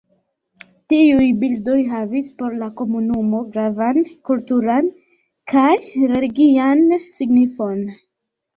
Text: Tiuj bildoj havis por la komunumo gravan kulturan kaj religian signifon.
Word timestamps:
Tiuj 0.93 1.27
bildoj 1.43 1.75
havis 1.89 2.31
por 2.39 2.55
la 2.63 2.69
komunumo 2.79 3.43
gravan 3.53 4.01
kulturan 4.31 4.91
kaj 5.55 5.69
religian 6.17 6.85
signifon. 7.21 7.89